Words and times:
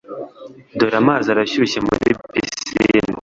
dore 0.77 0.95
Amazi 1.01 1.27
arashyushye 1.29 1.77
muri 1.87 2.09
pisine 2.29 3.13